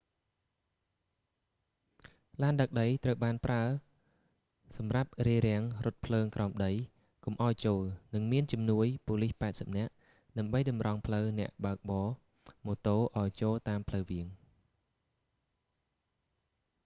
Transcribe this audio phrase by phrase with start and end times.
[2.41, 3.63] ឡានដឹកដីត្រូវបានប្រើ
[4.77, 6.71] សម្រាប់រារាំងរថភ្លើងក្រោមដី
[7.25, 7.83] កុំឱ្យចូល
[8.15, 9.91] និងមានជំនួយប៉ូលីស80នាក់
[10.37, 12.11] ដើម្បីតម្រង់ផ្លូវអ្នកបើកបរ
[12.65, 14.27] ម៉ូតូឱ្យចូលតាមផ្លូវវាង